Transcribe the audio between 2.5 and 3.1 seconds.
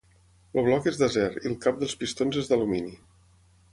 d'alumini.